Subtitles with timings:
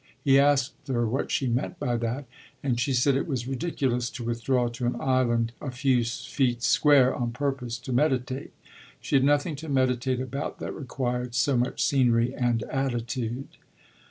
[0.23, 2.25] He asked her what she meant by that,
[2.63, 7.13] and she said it was ridiculous to withdraw to an island a few feet square
[7.13, 8.51] on purpose to meditate.
[8.99, 13.49] She had nothing to meditate about that required so much scenery and attitude.